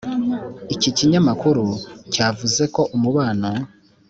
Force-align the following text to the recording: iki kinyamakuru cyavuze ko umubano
iki 0.73 0.89
kinyamakuru 0.97 1.65
cyavuze 2.13 2.63
ko 2.75 2.81
umubano 2.95 3.49